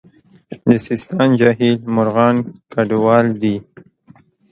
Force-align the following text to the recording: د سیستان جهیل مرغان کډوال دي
د 0.67 0.69
سیستان 0.87 1.29
جهیل 1.39 1.77
مرغان 1.95 2.35
کډوال 2.73 3.27
دي 3.41 3.55